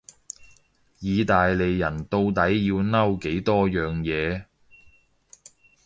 [0.99, 4.45] 意大利人到底要嬲幾多樣嘢？